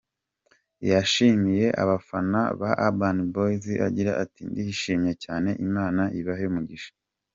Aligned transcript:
Yashimiye 0.89 1.65
abafana 1.81 2.39
ba 2.59 2.71
Urban 2.87 3.17
Boyz 3.33 3.65
agira 3.87 4.11
ati 4.23 4.41
“Ndishimye 4.49 5.13
cyane, 5.23 5.49
Imana 5.67 6.01
ibahe 6.21 6.45
umugisha. 6.51 6.91